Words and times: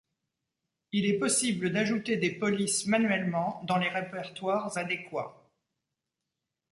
Il 0.93 1.05
est 1.05 1.19
possible 1.19 1.71
d'ajouter 1.71 2.17
des 2.17 2.31
polices 2.31 2.87
manuellement 2.87 3.61
dans 3.65 3.77
les 3.77 3.87
répertoires 3.89 4.75
adéquats. 4.75 5.37